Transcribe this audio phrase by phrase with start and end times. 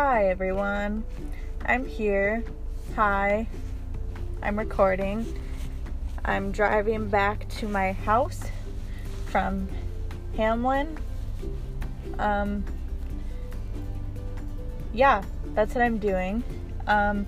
[0.00, 1.02] Hi everyone.
[1.66, 2.44] I'm here.
[2.94, 3.48] Hi.
[4.40, 5.26] I'm recording.
[6.24, 8.44] I'm driving back to my house
[9.26, 9.68] from
[10.36, 10.98] Hamline.
[12.16, 12.64] Um
[14.92, 16.44] yeah, that's what I'm doing.
[16.86, 17.26] Um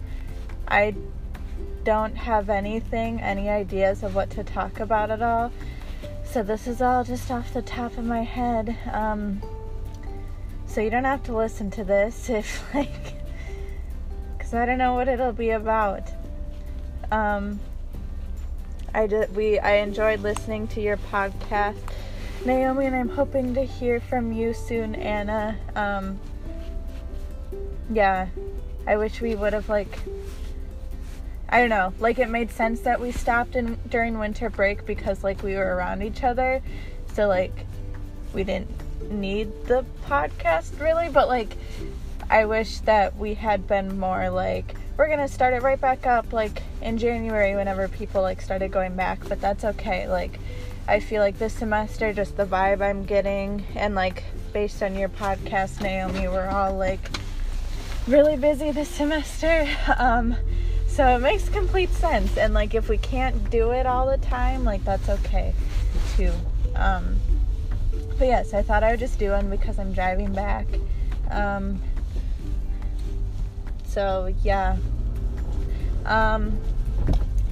[0.68, 0.94] I
[1.82, 5.50] don't have anything, any ideas of what to talk about at all.
[6.22, 8.78] So this is all just off the top of my head.
[8.92, 9.42] Um
[10.70, 13.14] so you don't have to listen to this if like
[14.38, 16.08] cuz I don't know what it'll be about.
[17.10, 17.58] Um
[18.94, 21.76] I did we I enjoyed listening to your podcast
[22.44, 25.56] Naomi and I'm hoping to hear from you soon Anna.
[25.74, 26.20] Um
[27.92, 28.28] yeah.
[28.86, 29.98] I wish we would have like
[31.48, 35.24] I don't know, like it made sense that we stopped in during winter break because
[35.24, 36.62] like we were around each other.
[37.14, 37.66] So like
[38.32, 38.70] we didn't
[39.10, 41.56] need the podcast really, but like
[42.30, 46.32] I wish that we had been more like we're gonna start it right back up
[46.32, 50.08] like in January whenever people like started going back, but that's okay.
[50.08, 50.38] Like
[50.86, 55.08] I feel like this semester just the vibe I'm getting and like based on your
[55.08, 57.10] podcast, Naomi, we're all like
[58.06, 59.68] really busy this semester.
[59.98, 60.36] Um
[60.86, 64.64] so it makes complete sense and like if we can't do it all the time,
[64.64, 65.54] like that's okay
[66.16, 66.32] too.
[66.76, 67.16] Um
[68.20, 70.66] but yes, I thought I would just do one because I'm driving back.
[71.30, 71.80] Um,
[73.86, 74.76] so yeah.
[76.04, 76.60] Um,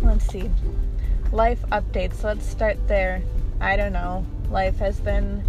[0.02, 0.50] let's see.
[1.32, 2.22] Life updates.
[2.22, 3.22] Let's start there.
[3.62, 4.26] I don't know.
[4.50, 5.42] Life has been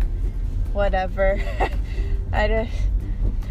[0.71, 1.41] whatever.
[2.31, 2.71] I just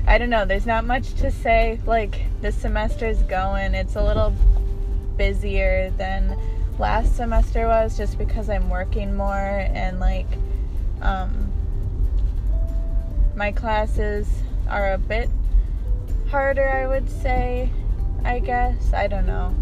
[0.06, 0.47] I don't know.
[0.47, 1.80] There's not much to say.
[1.84, 3.75] Like this semester's going.
[3.75, 4.34] It's a little
[5.19, 6.34] busier than
[6.78, 10.28] last semester was just because I'm working more and like
[11.03, 11.47] um
[13.39, 14.28] my classes
[14.69, 15.31] are a bit
[16.28, 17.71] harder, I would say.
[18.25, 18.93] I guess.
[18.93, 19.54] I don't know.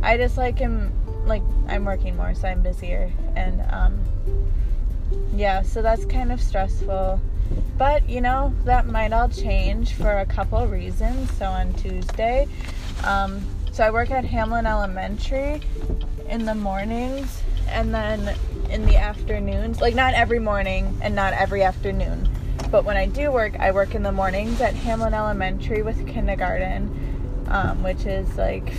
[0.00, 0.92] I just like him
[1.26, 3.98] like I'm working more, so I'm busier and um
[5.34, 7.20] yeah, so that's kind of stressful.
[7.76, 11.30] But, you know, that might all change for a couple reasons.
[11.32, 12.46] So on Tuesday,
[13.04, 15.60] um so I work at Hamline Elementary
[16.28, 18.36] in the mornings and then
[18.70, 19.80] in the afternoons.
[19.80, 22.28] Like not every morning and not every afternoon
[22.76, 27.46] but when I do work, I work in the mornings at Hamline Elementary with kindergarten,
[27.48, 28.70] um, which is like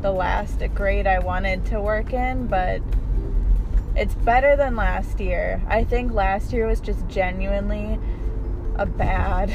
[0.00, 2.80] the last grade I wanted to work in, but
[3.94, 5.60] it's better than last year.
[5.68, 7.98] I think last year was just genuinely
[8.76, 9.52] a bad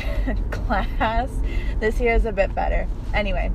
[0.51, 1.31] class.
[1.79, 2.87] This year is a bit better.
[3.11, 3.51] Anyway,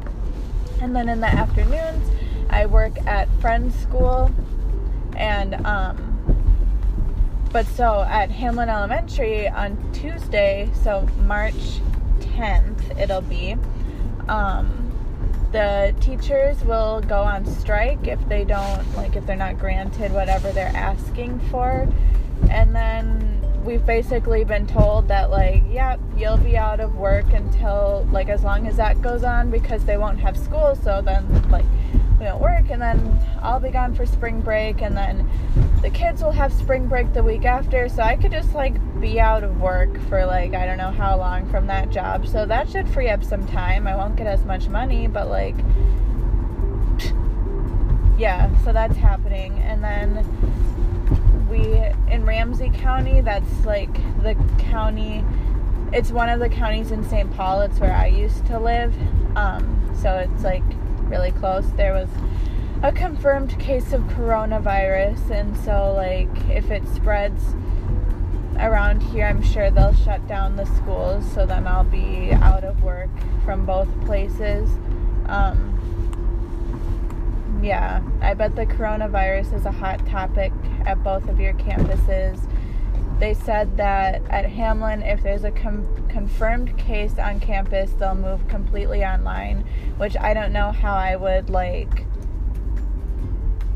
[0.80, 2.10] and then in the afternoons,
[2.50, 4.32] I work at Friends School
[5.14, 6.11] and um,
[7.52, 11.80] but so at Hamline Elementary on Tuesday, so March
[12.20, 13.56] 10th, it'll be,
[14.28, 14.78] um,
[15.52, 20.50] the teachers will go on strike if they don't, like, if they're not granted whatever
[20.52, 21.86] they're asking for.
[22.48, 27.30] And then we've basically been told that, like, yep, yeah, you'll be out of work
[27.34, 30.74] until, like, as long as that goes on because they won't have school.
[30.82, 31.66] So then, like,
[32.24, 35.28] don't work and then I'll be gone for spring break and then
[35.82, 39.20] the kids will have spring break the week after so I could just like be
[39.20, 42.26] out of work for like I don't know how long from that job.
[42.26, 43.86] So that should free up some time.
[43.86, 45.56] I won't get as much money, but like
[48.18, 49.58] yeah, so that's happening.
[49.58, 50.24] And then
[51.50, 51.64] we
[52.12, 55.24] in Ramsey County, that's like the county
[55.92, 57.30] it's one of the counties in St.
[57.34, 57.60] Paul.
[57.60, 58.94] It's where I used to live.
[59.36, 60.62] Um, so it's like
[61.12, 62.08] really close, there was
[62.82, 65.30] a confirmed case of coronavirus.
[65.30, 67.54] And so, like, if it spreads
[68.58, 71.30] around here, I'm sure they'll shut down the schools.
[71.32, 73.10] So then I'll be out of work
[73.44, 74.70] from both places.
[75.26, 75.68] Um,
[77.62, 80.52] yeah, I bet the coronavirus is a hot topic
[80.86, 82.40] at both of your campuses.
[83.22, 88.48] They said that at Hamline, if there's a com- confirmed case on campus, they'll move
[88.48, 89.64] completely online,
[89.96, 92.04] which I don't know how I would like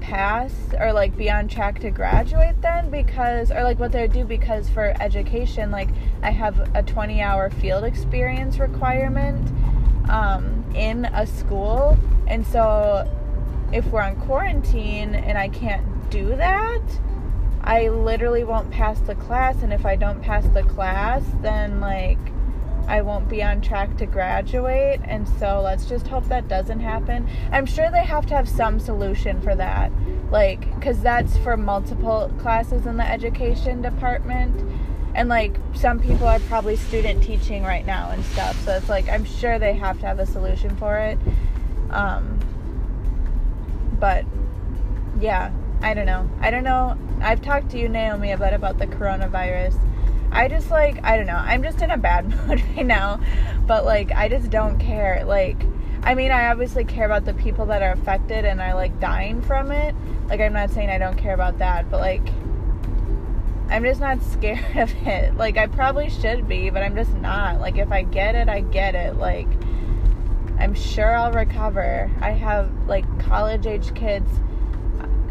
[0.01, 4.13] pass or like be on track to graduate then because or like what they would
[4.13, 5.91] do because for education like
[6.23, 9.49] I have a 20 hour field experience requirement
[10.11, 11.97] um, in a school.
[12.27, 13.09] And so
[13.73, 16.83] if we're on quarantine and I can't do that
[17.67, 22.19] I literally won't pass the class, and if I don't pass the class, then like
[22.89, 25.01] I won't be on track to graduate.
[25.05, 27.29] And so let's just hope that doesn't happen.
[27.51, 29.91] I'm sure they have to have some solution for that,
[30.31, 34.55] like, because that's for multiple classes in the education department.
[35.17, 39.09] and like some people are probably student teaching right now and stuff so it's like
[39.09, 41.19] i'm sure they have to have a solution for it
[41.89, 42.39] um
[43.99, 44.27] but
[45.19, 45.51] yeah
[45.83, 49.79] i don't know i don't know i've talked to you naomi about about the coronavirus
[50.33, 53.21] i just like i don't know i'm just in a bad mood right now
[53.67, 55.63] but like i just don't care like
[56.07, 59.43] I mean, I obviously care about the people that are affected and are like dying
[59.43, 59.93] from it.
[60.29, 62.29] Like, I'm not saying I don't care about that, but like,
[63.69, 65.37] I'm just not scared of it.
[65.37, 67.61] Like, I probably should be, but I'm just not.
[67.61, 69.17] Like, if I get it, I get it.
[69.17, 69.49] Like,
[70.61, 72.09] I'm sure I'll recover.
[72.21, 74.31] I have like college age kids.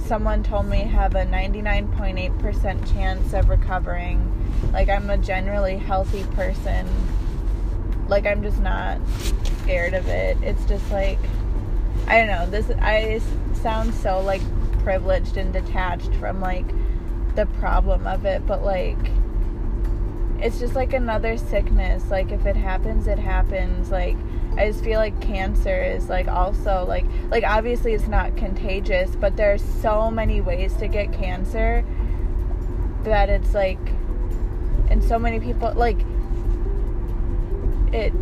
[0.06, 4.32] Someone told me have a 99.8% chance of recovering.
[4.72, 6.88] Like, I'm a generally healthy person.
[8.08, 9.00] Like, I'm just not
[9.64, 10.38] scared of it.
[10.44, 11.20] It's just like
[12.08, 12.46] I don't know.
[12.46, 13.20] This I
[13.62, 14.42] sound so like
[14.84, 16.68] privileged and detached from like
[17.36, 18.98] the problem of it, but like
[20.40, 22.10] it's just like another sickness.
[22.10, 23.90] Like if it happens, it happens.
[23.90, 24.18] Like
[24.58, 29.38] I just feel like cancer is like also like like obviously it's not contagious, but
[29.38, 31.84] there's so many ways to get cancer
[33.04, 33.80] that it's like
[34.90, 35.98] and so many people like
[37.94, 38.14] it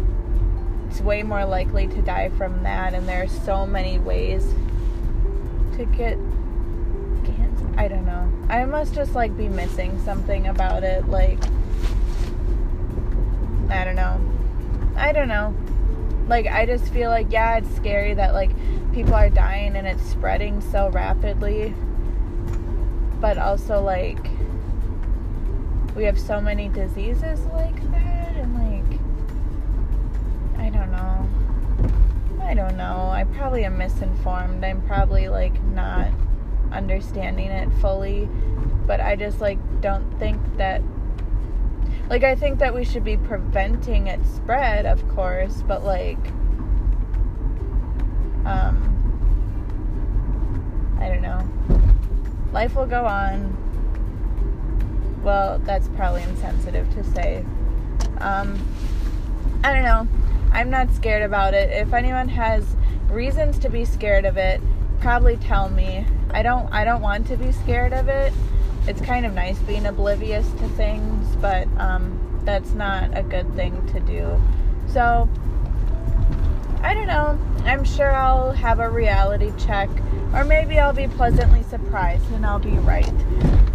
[0.90, 4.54] it's way more likely to die from that and there are so many ways
[5.76, 6.18] to get
[7.26, 11.40] cancer i don't know i must just like be missing something about it like
[13.70, 14.20] i don't know
[14.96, 15.56] i don't know
[16.28, 18.52] like i just feel like yeah it's scary that like
[18.94, 21.74] people are dying and it's spreading so rapidly
[23.20, 24.28] but also like
[25.96, 29.00] we have so many diseases like that and like
[30.64, 31.30] I don't know.
[32.42, 33.10] I don't know.
[33.12, 34.64] I probably am misinformed.
[34.64, 36.08] I'm probably like not
[36.72, 38.30] understanding it fully.
[38.88, 40.82] But I just like don't think that
[42.10, 46.20] like I think that we should be preventing its spread, of course, but like
[48.46, 48.90] um
[51.00, 51.42] I don't know.
[52.52, 53.60] Life will go on.
[55.24, 57.44] Well, that's probably insensitive to say.
[58.20, 58.60] Um
[59.64, 60.08] I don't know.
[60.52, 61.72] I'm not scared about it.
[61.72, 62.76] If anyone has
[63.10, 64.62] reasons to be scared of it,
[65.00, 66.06] probably tell me.
[66.32, 68.34] I don't I don't want to be scared of it.
[68.86, 73.86] It's kind of nice being oblivious to things, but um, that's not a good thing
[73.94, 74.42] to do.
[74.88, 75.30] So
[76.82, 77.40] I don't know.
[77.64, 79.90] I'm sure I'll have a reality check,
[80.34, 83.08] or maybe I'll be pleasantly surprised and I'll be right.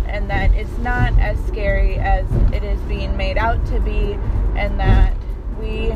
[0.07, 4.19] And that it's not as scary as it is being made out to be,
[4.57, 5.17] and that
[5.59, 5.91] we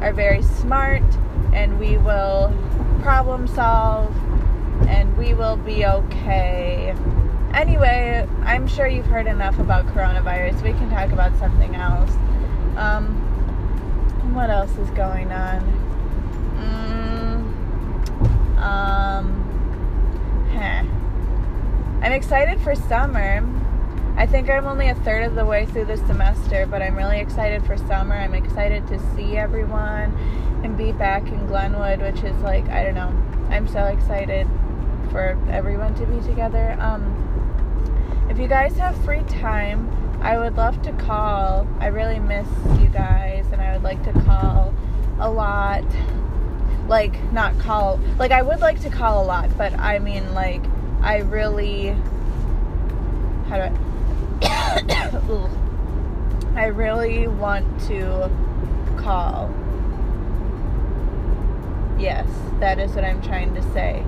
[0.00, 1.02] are very smart
[1.54, 2.52] and we will
[3.00, 4.14] problem solve
[4.86, 6.94] and we will be okay.
[7.54, 10.60] Anyway, I'm sure you've heard enough about coronavirus.
[10.62, 12.10] We can talk about something else.
[12.76, 13.14] Um,
[14.34, 15.60] what else is going on?
[16.58, 20.82] Mm, um, huh.
[22.04, 23.48] I'm excited for summer.
[24.16, 27.20] I think I'm only a third of the way through the semester, but I'm really
[27.20, 28.16] excited for summer.
[28.16, 30.12] I'm excited to see everyone
[30.64, 33.12] and be back in Glenwood, which is like, I don't know.
[33.50, 34.48] I'm so excited
[35.12, 36.76] for everyone to be together.
[36.80, 37.24] Um,
[38.28, 39.90] if you guys have free time,
[40.22, 41.68] I would love to call.
[41.80, 42.46] I really miss
[42.80, 44.74] you guys, and I would like to call
[45.18, 45.84] a lot.
[46.88, 50.62] Like, not call, like, I would like to call a lot, but I mean, like,
[51.02, 51.96] I really,
[53.48, 53.74] how do
[54.42, 55.50] I,
[56.56, 58.30] I really want to
[58.96, 59.54] call.
[61.98, 62.26] Yes,
[62.60, 64.04] that is what I'm trying to say.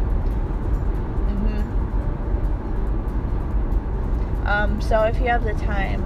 [4.46, 6.02] Um, so if you have the time,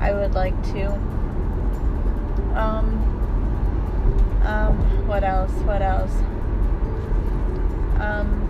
[0.00, 0.92] I would like to.
[2.54, 2.96] Um,
[4.44, 5.52] um, what else?
[5.62, 6.14] What else?
[8.00, 8.46] Um,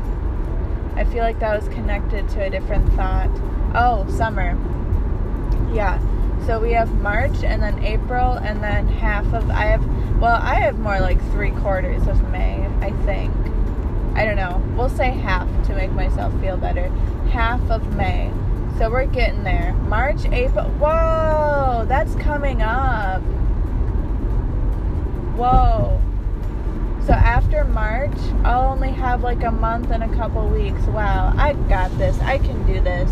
[0.97, 3.31] I feel like that was connected to a different thought.
[3.75, 4.59] Oh, summer
[5.73, 5.99] yeah.
[6.47, 9.85] So we have March and then April and then half of I have
[10.21, 13.35] well, I have more like three quarters of May, I think.
[14.15, 14.63] I don't know.
[14.77, 16.89] We'll say half to make myself feel better.
[17.31, 18.31] Half of May.
[18.79, 19.73] So we're getting there.
[19.89, 20.65] March, April.
[20.65, 23.23] Whoa, that's coming up.
[25.37, 26.01] Whoa.
[27.07, 30.83] So after March, I'll only have like a month and a couple weeks.
[30.83, 32.19] Wow, I got this.
[32.21, 33.11] I can do this.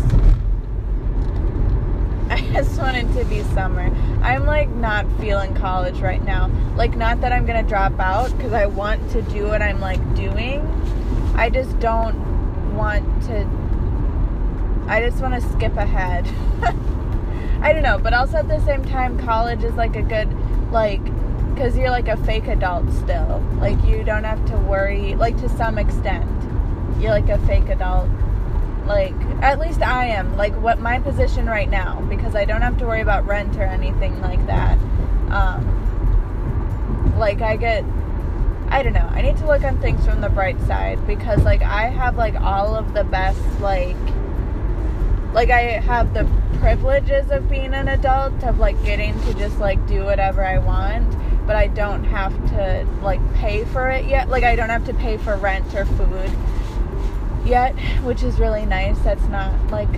[2.29, 3.89] I just want it to be summer.
[4.21, 6.51] I'm like not feeling college right now.
[6.75, 9.99] Like, not that I'm gonna drop out because I want to do what I'm like
[10.15, 10.61] doing.
[11.35, 13.58] I just don't want to.
[14.89, 16.27] I just want to skip ahead.
[17.61, 20.27] I don't know, but also at the same time, college is like a good,
[20.71, 21.03] like,
[21.53, 23.43] because you're like a fake adult still.
[23.59, 26.27] Like, you don't have to worry, like, to some extent,
[26.99, 28.09] you're like a fake adult.
[28.87, 30.35] Like, at least I am.
[30.37, 33.63] Like, what my position right now, because I don't have to worry about rent or
[33.63, 34.79] anything like that.
[35.29, 37.83] Um, like, I get
[38.71, 39.09] I don't know.
[39.11, 42.35] I need to look on things from the bright side because like I have like
[42.39, 43.97] all of the best like
[45.33, 46.27] like I have the
[46.59, 51.15] privileges of being an adult of like getting to just like do whatever I want,
[51.45, 54.29] but I don't have to like pay for it yet.
[54.29, 56.31] Like I don't have to pay for rent or food
[57.45, 58.97] yet, which is really nice.
[58.99, 59.89] That's not like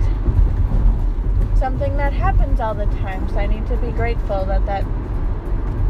[1.58, 3.28] something that happens all the time.
[3.30, 4.84] So I need to be grateful that that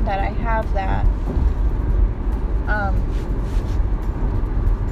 [0.04, 1.04] that I have that.
[2.68, 2.96] Um,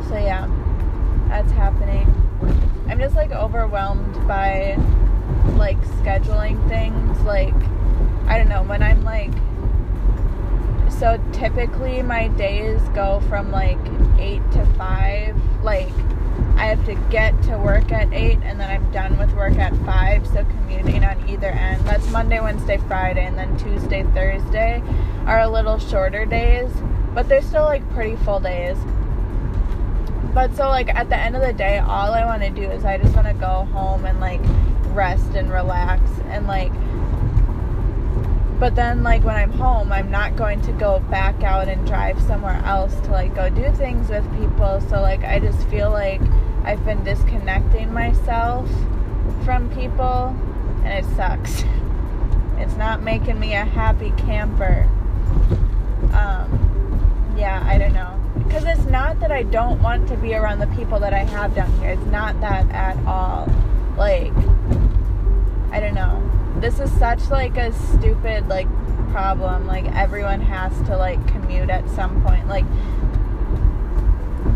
[0.09, 0.49] so yeah,
[1.29, 2.30] that's happening.
[2.89, 4.77] I'm just like overwhelmed by
[5.57, 7.21] like scheduling things.
[7.21, 7.55] Like,
[8.27, 9.33] I don't know, when I'm like,
[10.91, 13.79] so typically my days go from like
[14.19, 15.63] 8 to 5.
[15.63, 15.93] Like,
[16.57, 19.75] I have to get to work at 8 and then I'm done with work at
[19.85, 20.27] 5.
[20.27, 21.87] So commuting on either end.
[21.87, 24.83] That's Monday, Wednesday, Friday, and then Tuesday, Thursday
[25.27, 26.71] are a little shorter days
[27.15, 28.77] but they're still like pretty full days.
[30.35, 32.85] But so like at the end of the day, all I want to do is
[32.85, 34.41] I just want to go home and like
[34.95, 36.73] rest and relax and like
[38.61, 42.21] but then like when I'm home, I'm not going to go back out and drive
[42.21, 44.83] somewhere else to like go do things with people.
[44.83, 46.21] So like I just feel like
[46.65, 48.69] I've been disconnecting myself
[49.47, 50.37] from people
[50.85, 51.65] and it sucks.
[52.61, 54.87] It's not making me a happy camper.
[56.13, 58.20] Um yeah, I don't know.
[58.39, 61.55] Because it's not that I don't want to be around the people that I have
[61.55, 61.91] down here.
[61.91, 63.49] It's not that at all.
[63.97, 64.33] Like,
[65.71, 66.23] I don't know.
[66.61, 68.69] This is such like a stupid like
[69.11, 69.67] problem.
[69.67, 72.49] Like everyone has to like commute at some point.
[72.49, 72.65] Like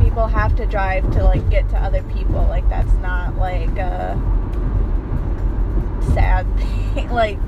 [0.01, 2.43] people have to drive to like get to other people.
[2.45, 4.15] Like that's not like a
[6.15, 6.47] sad
[6.95, 7.11] thing.
[7.11, 7.39] like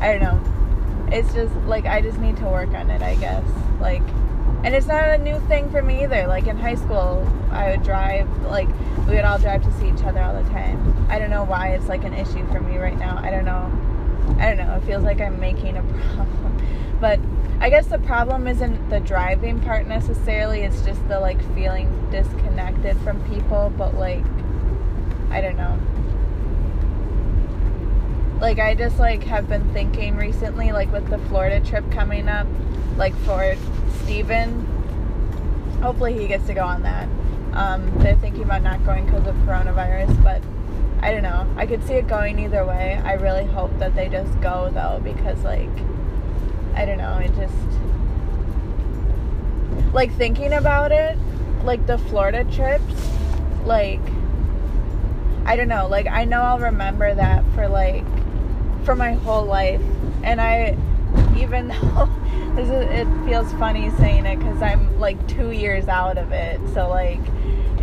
[0.00, 1.06] I don't know.
[1.12, 3.44] It's just like I just need to work on it, I guess.
[3.80, 4.02] Like
[4.62, 6.26] and it's not a new thing for me either.
[6.26, 8.68] Like in high school, I would drive, like,
[9.06, 11.06] we would all drive to see each other all the time.
[11.08, 13.18] I don't know why it's like an issue for me right now.
[13.18, 13.70] I don't know.
[14.38, 14.74] I don't know.
[14.76, 15.82] It feels like I'm making a
[16.14, 16.98] problem.
[17.00, 17.20] But
[17.60, 20.60] I guess the problem isn't the driving part necessarily.
[20.60, 23.72] It's just the like feeling disconnected from people.
[23.78, 24.24] But like,
[25.30, 25.78] I don't know.
[28.40, 32.46] Like, I just like have been thinking recently, like with the Florida trip coming up,
[32.96, 33.56] like for
[34.02, 34.66] Steven.
[35.82, 37.08] Hopefully, he gets to go on that.
[37.52, 40.42] Um, they're thinking about not going because of coronavirus, but
[41.02, 41.46] I don't know.
[41.56, 43.00] I could see it going either way.
[43.04, 45.68] I really hope that they just go though, because like,
[46.74, 47.18] I don't know.
[47.18, 47.54] It just
[49.92, 51.18] like thinking about it,
[51.64, 53.08] like the Florida trips,
[53.64, 54.00] like
[55.44, 55.88] I don't know.
[55.88, 58.04] Like I know I'll remember that for like
[58.84, 59.82] for my whole life,
[60.22, 60.76] and I
[61.36, 62.08] even though
[62.68, 66.60] it feels funny saying it because I'm like two years out of it.
[66.74, 67.20] So like,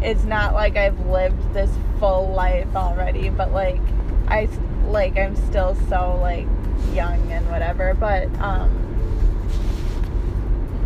[0.03, 3.81] it's not like I've lived this full life already, but like,
[4.27, 4.47] I
[4.87, 6.47] like I'm still so like
[6.93, 7.93] young and whatever.
[7.93, 8.69] But um,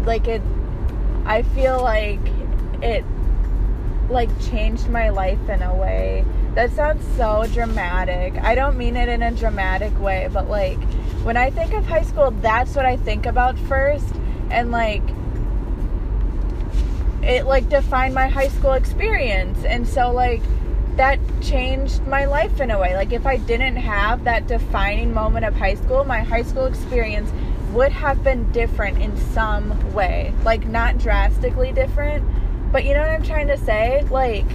[0.05, 0.41] like it,
[1.25, 2.19] I feel like
[2.81, 3.03] it
[4.09, 6.25] like changed my life in a way.
[6.55, 8.35] That sounds so dramatic.
[8.43, 10.79] I don't mean it in a dramatic way, but like
[11.23, 14.13] when I think of high school, that's what I think about first.
[14.49, 15.03] And like,
[17.23, 19.63] it like defined my high school experience.
[19.63, 20.41] And so, like,
[20.97, 22.95] that changed my life in a way.
[22.95, 27.31] Like, if I didn't have that defining moment of high school, my high school experience
[27.71, 30.33] would have been different in some way.
[30.43, 32.25] Like, not drastically different,
[32.71, 34.03] but you know what I'm trying to say?
[34.09, 34.45] Like,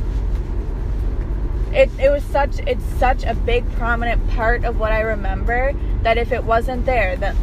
[1.76, 6.16] it, it was such it's such a big prominent part of what I remember that
[6.16, 7.36] if it wasn't there that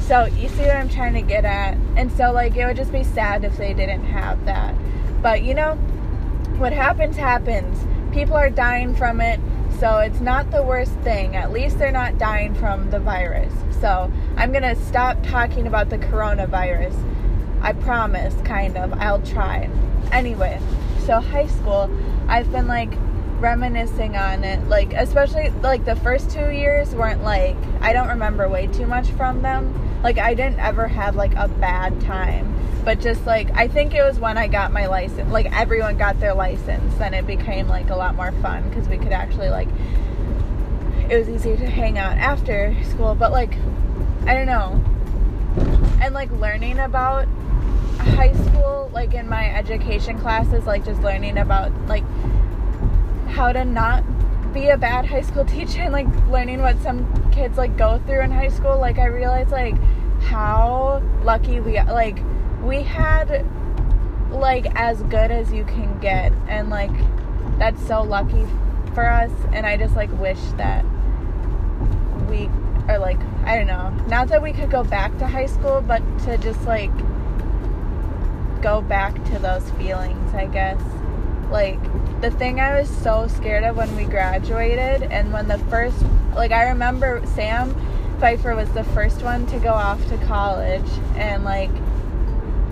[0.00, 1.76] so you see what I'm trying to get at?
[1.96, 4.74] And so like it would just be sad if they didn't have that.
[5.22, 5.76] But you know
[6.58, 7.78] what happens happens.
[8.12, 9.38] People are dying from it
[9.78, 11.36] so it's not the worst thing.
[11.36, 13.52] At least they're not dying from the virus.
[13.80, 16.96] So I'm gonna stop talking about the coronavirus.
[17.62, 18.92] I promise kind of.
[18.94, 19.70] I'll try.
[20.10, 20.60] Anyway
[21.06, 21.90] so high school
[22.28, 22.92] I've been like
[23.40, 28.48] reminiscing on it like especially like the first two years weren't like i don't remember
[28.48, 32.54] way too much from them like i didn't ever have like a bad time
[32.84, 36.18] but just like i think it was when i got my license like everyone got
[36.20, 39.68] their license then it became like a lot more fun because we could actually like
[41.10, 43.16] it was easier to hang out after school.
[43.16, 43.52] But like,
[44.26, 44.82] I don't know.
[46.00, 47.26] And like learning about
[47.98, 52.04] high school, like in my education classes, like just learning about like
[53.30, 54.04] how to not
[54.52, 58.22] be a bad high school teacher and like learning what some kids like go through
[58.22, 58.78] in high school.
[58.78, 59.76] Like I realized like
[60.22, 62.18] how lucky we like
[62.62, 63.46] we had
[64.30, 66.32] like as good as you can get.
[66.48, 66.90] And like
[67.58, 68.46] that's so lucky
[68.94, 69.30] for us.
[69.52, 70.84] And I just like wish that
[72.28, 72.46] we
[72.88, 73.90] are like I don't know.
[74.08, 76.92] Not that we could go back to high school but to just like
[78.60, 80.78] go back to those feelings I guess
[81.50, 81.80] like
[82.20, 85.96] the thing I was so scared of when we graduated and when the first
[86.34, 87.74] like I remember Sam
[88.20, 91.70] Pfeiffer was the first one to go off to college and like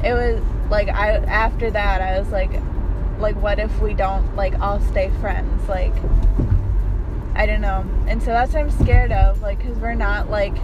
[0.04, 2.52] it was like I after that I was like
[3.18, 5.68] like what if we don't like all stay friends?
[5.68, 5.94] Like
[7.34, 7.84] I don't know.
[8.06, 10.56] And so that's what I'm scared of like cuz we're not like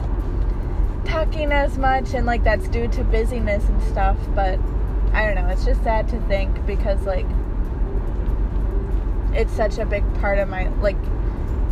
[1.04, 4.58] talking as much and like that's due to busyness and stuff but
[5.12, 5.48] I don't know.
[5.48, 7.26] It's just sad to think because like
[9.34, 10.96] it's such a big part of my like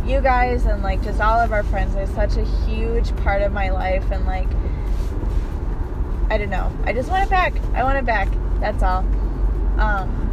[0.05, 3.51] you guys and like just all of our friends are such a huge part of
[3.53, 4.49] my life and like
[6.29, 6.71] I don't know.
[6.85, 7.53] I just want it back.
[7.75, 8.27] I want it back.
[8.59, 9.05] That's all.
[9.77, 10.23] Um,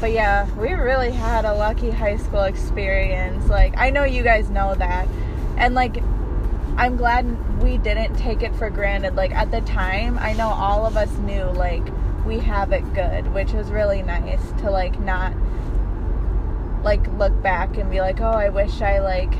[0.00, 3.48] but yeah, we really had a lucky high school experience.
[3.48, 5.08] Like, I know you guys know that.
[5.56, 6.02] And like,
[6.76, 9.16] I'm glad we didn't take it for granted.
[9.16, 11.86] Like, at the time, I know all of us knew, like,
[12.28, 15.32] we have it good, which was really nice to, like, not,
[16.84, 19.32] like, look back and be like, oh, I wish I, like,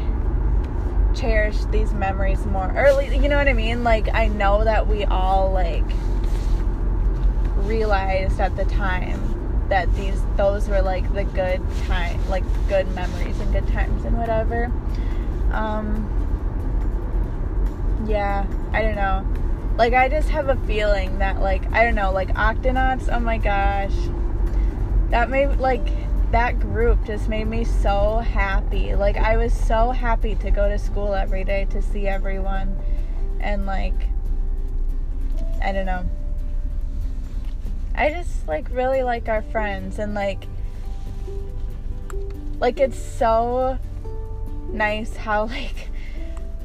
[1.14, 3.83] cherished these memories more early you know what i mean?
[3.83, 5.85] Like i know that we all like
[7.57, 13.38] realized at the time that these those were like the good time like good memories
[13.40, 14.71] and good times and whatever.
[15.50, 16.14] Um
[18.07, 19.26] yeah i don't know
[19.78, 23.38] like i just have a feeling that like i don't know like octonauts oh my
[23.38, 23.95] gosh
[25.10, 25.86] that made like
[26.30, 28.95] that group just made me so happy.
[28.95, 32.76] Like I was so happy to go to school every day to see everyone
[33.41, 33.95] and like
[35.62, 36.04] I don't know.
[37.95, 40.45] I just like really like our friends and like
[42.60, 43.78] like it's so
[44.71, 45.88] nice how like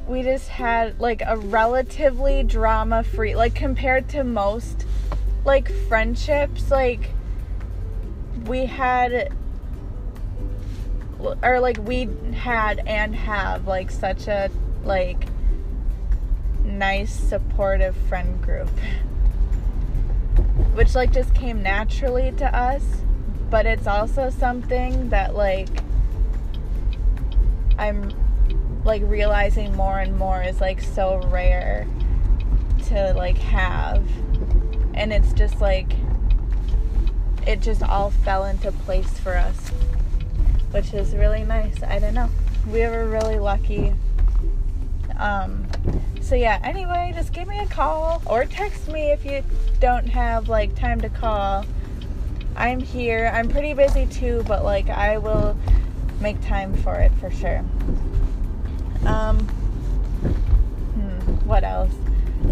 [0.07, 4.85] we just had like a relatively drama free like compared to most
[5.45, 7.11] like friendships like
[8.45, 9.33] we had
[11.41, 14.49] or like we had and have like such a
[14.83, 15.25] like
[16.65, 18.69] nice supportive friend group.
[20.73, 22.83] Which like just came naturally to us
[23.49, 25.69] but it's also something that like
[27.77, 28.11] I'm
[28.83, 31.87] like realizing more and more is like so rare
[32.87, 34.03] to like have
[34.93, 35.93] and it's just like
[37.47, 39.71] it just all fell into place for us
[40.73, 41.83] which is really nice.
[41.83, 42.29] I don't know.
[42.67, 43.93] We were really lucky.
[45.17, 45.67] Um,
[46.19, 49.43] so yeah, anyway, just give me a call or text me if you
[49.79, 51.63] don't have like time to call.
[52.55, 53.31] I'm here.
[53.33, 55.55] I'm pretty busy too, but like I will
[56.19, 57.63] make time for it for sure.
[59.05, 59.39] Um,
[60.95, 61.93] hmm, what else?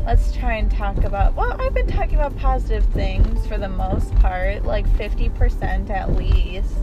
[0.05, 1.35] Let's try and talk about.
[1.35, 6.75] Well, I've been talking about positive things for the most part, like 50% at least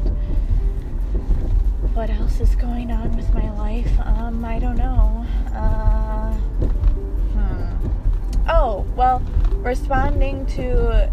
[1.98, 3.90] what else is going on with my life?
[4.04, 5.26] Um, I don't know.
[5.52, 6.32] Uh,
[7.34, 7.88] hmm.
[8.48, 11.10] Oh, well, responding to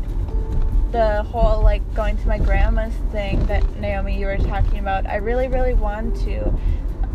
[0.91, 5.15] the whole like going to my grandma's thing that Naomi you were talking about, I
[5.15, 6.54] really, really want to.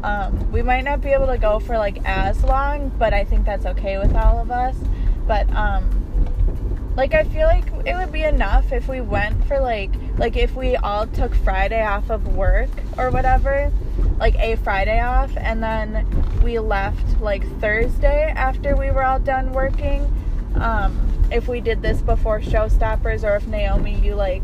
[0.02, 3.44] Um, we might not be able to go for like as long, but I think
[3.44, 4.76] that's okay with all of us.
[5.26, 6.00] But um,
[6.96, 10.54] like I feel like it would be enough if we went for like like if
[10.54, 13.72] we all took Friday off of work or whatever,
[14.18, 16.06] like a Friday off and then
[16.42, 20.12] we left like Thursday after we were all done working.
[20.56, 24.42] Um if we did this before showstoppers or if Naomi you like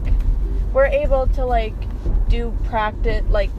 [0.73, 1.75] were able to like
[2.29, 3.51] do practice like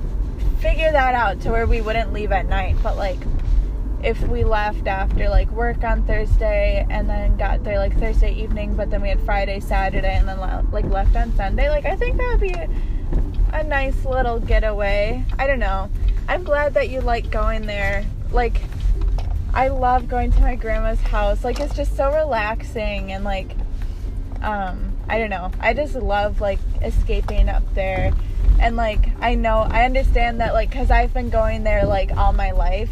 [0.67, 3.19] figure that out to where we wouldn't leave at night, but like
[4.03, 8.75] if we left after like work on Thursday and then got there like Thursday evening,
[8.75, 10.39] but then we had Friday, Saturday, and then
[10.71, 12.53] like left on Sunday, like I think that would be
[13.53, 15.23] a nice little getaway.
[15.39, 15.89] I don't know.
[16.27, 18.06] I'm glad that you like going there.
[18.32, 18.62] Like,
[19.53, 21.45] I love going to my grandma's house.
[21.45, 23.56] Like, it's just so relaxing and like,
[24.41, 25.49] um, I don't know.
[25.62, 28.12] I just love like escaping up there
[28.60, 32.34] And like I know, I understand that like cuz I've been going there like all
[32.34, 32.91] my life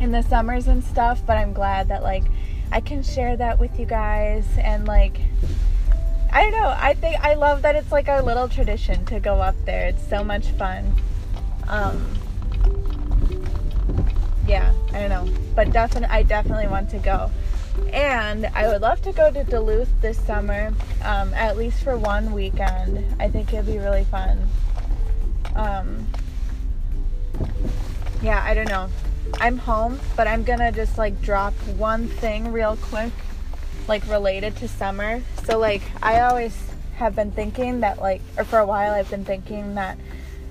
[0.00, 2.24] in the summers and stuff, but I'm glad that like
[2.72, 5.20] I can share that with you guys and like
[6.32, 6.74] I don't know.
[6.76, 9.86] I think I love that it's like our little tradition to go up there.
[9.86, 10.92] It's so much fun.
[11.68, 12.04] Um,
[14.46, 17.30] yeah, I don't know, but definitely, I definitely want to go.
[17.94, 22.32] And I would love to go to Duluth this summer, um, at least for one
[22.32, 23.04] weekend.
[23.20, 24.48] I think it'd be really fun.
[25.54, 26.04] Um,
[28.20, 28.88] yeah, I don't know.
[29.34, 33.12] I'm home, but I'm gonna just like drop one thing real quick
[33.86, 35.22] like related to summer.
[35.44, 39.24] So like I always have been thinking that like or for a while I've been
[39.24, 39.98] thinking that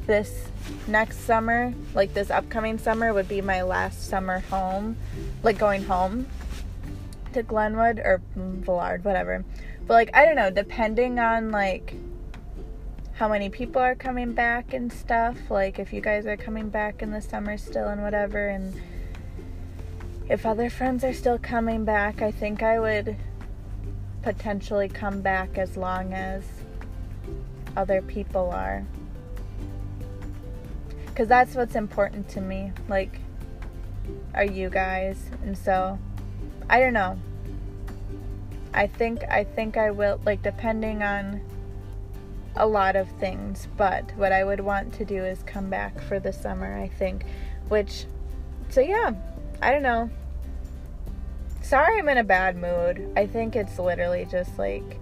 [0.08, 0.47] this
[0.88, 4.95] next summer, like this upcoming summer would be my last summer home,
[5.43, 6.27] like going home
[7.33, 9.43] to Glenwood or Villard, whatever.
[9.85, 11.93] But like I don't know, depending on like
[13.13, 17.01] how many people are coming back and stuff, like if you guys are coming back
[17.01, 18.73] in the summer still and whatever and
[20.29, 23.17] if other friends are still coming back, I think I would
[24.21, 26.43] potentially come back as long as
[27.75, 28.85] other people are.
[31.05, 32.71] Because that's what's important to me.
[32.87, 33.19] Like,
[34.33, 35.29] are you guys?
[35.43, 35.99] And so,
[36.69, 37.17] I don't know.
[38.73, 41.41] I think I think I will like depending on
[42.56, 46.19] a lot of things, but what I would want to do is come back for
[46.19, 47.26] the summer, I think.
[47.69, 48.06] Which
[48.69, 49.13] so yeah,
[49.62, 50.10] I don't know.
[51.62, 53.13] Sorry I'm in a bad mood.
[53.15, 54.99] I think it's literally just like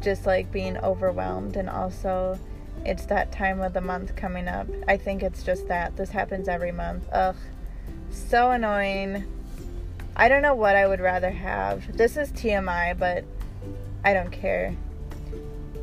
[0.00, 2.38] just like being overwhelmed and also
[2.84, 4.66] it's that time of the month coming up.
[4.88, 5.96] I think it's just that.
[5.96, 7.08] This happens every month.
[7.12, 7.36] Ugh.
[8.10, 9.24] So annoying.
[10.16, 11.96] I don't know what I would rather have.
[11.96, 13.24] This is TMI, but
[14.04, 14.74] I don't care.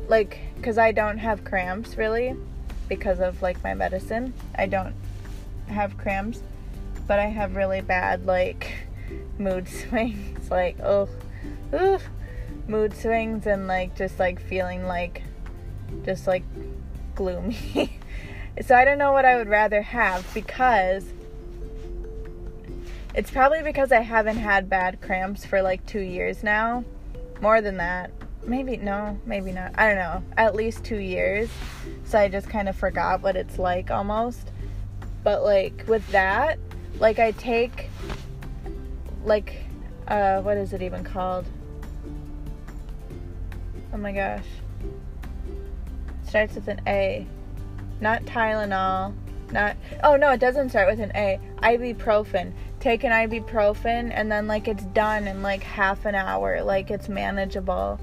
[0.08, 2.36] Like, because I don't have cramps really
[2.88, 4.34] because of like my medicine.
[4.56, 4.94] I don't
[5.68, 6.42] have cramps
[7.10, 8.72] but I have really bad like
[9.38, 11.08] mood swings, like oh,
[11.74, 12.08] oof,
[12.68, 15.24] mood swings and like just like feeling like
[16.04, 16.44] just like
[17.16, 17.98] gloomy.
[18.64, 21.04] so I don't know what I would rather have because
[23.14, 26.84] it's probably because I haven't had bad cramps for like 2 years now.
[27.40, 28.10] More than that.
[28.44, 29.72] Maybe no, maybe not.
[29.78, 30.22] I don't know.
[30.36, 31.48] At least 2 years.
[32.04, 34.50] So I just kind of forgot what it's like almost.
[35.22, 36.58] But like with that,
[36.98, 37.88] like I take
[39.24, 39.64] like
[40.08, 41.46] uh what is it even called?
[43.92, 44.46] Oh my gosh.
[46.22, 47.26] starts with an A.
[48.00, 49.14] Not Tylenol.
[49.52, 51.40] Not Oh no, it doesn't start with an A.
[51.58, 52.52] Ibuprofen.
[52.80, 56.62] Take an ibuprofen and then like it's done in like half an hour.
[56.62, 58.00] Like it's manageable.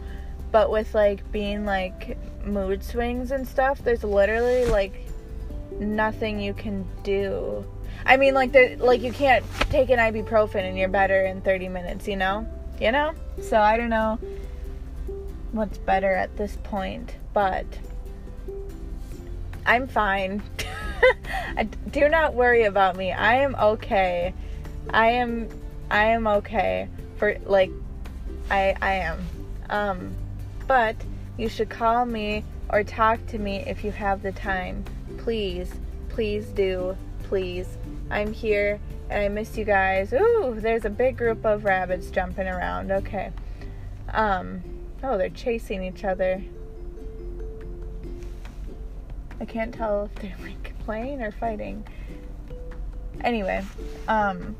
[0.52, 4.94] But with like being like mood swings and stuff, there's literally like
[5.80, 7.66] nothing you can do
[8.06, 11.70] I mean, like the like you can't take an ibuprofen and you're better in 30
[11.70, 12.48] minutes, you know?
[12.80, 13.13] You know?
[13.42, 14.20] So I don't know
[15.52, 17.66] what's better at this point, but
[19.66, 20.42] I'm fine.
[21.92, 23.12] do not worry about me.
[23.12, 24.34] I am okay.
[24.89, 25.50] I am
[25.89, 27.71] I am okay for like
[28.50, 29.19] I I am.
[29.69, 30.15] Um
[30.67, 30.95] but
[31.38, 34.84] you should call me or talk to me if you have the time.
[35.17, 35.71] Please,
[36.10, 36.97] please do.
[37.23, 37.78] Please.
[38.10, 40.13] I'm here and I miss you guys.
[40.13, 42.91] Ooh, there's a big group of rabbits jumping around.
[42.91, 43.32] Okay.
[44.13, 44.62] Um,
[45.04, 46.41] oh, they're chasing each other.
[49.39, 51.86] I can't tell if they're like playing or fighting.
[53.21, 53.63] Anyway,
[54.08, 54.56] um,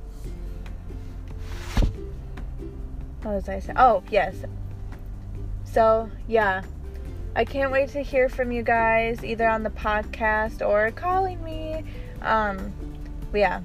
[3.28, 3.78] what was I saying?
[3.78, 4.36] Oh, yes.
[5.66, 6.64] So, yeah.
[7.36, 11.84] I can't wait to hear from you guys either on the podcast or calling me.
[12.22, 12.74] Um,
[13.34, 13.62] yeah,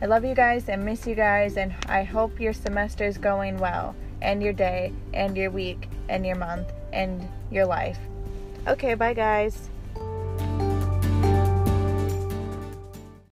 [0.00, 3.58] I love you guys and miss you guys, and I hope your semester is going
[3.58, 7.98] well, and your day, and your week, and your month, and your life.
[8.68, 9.70] Okay, bye, guys.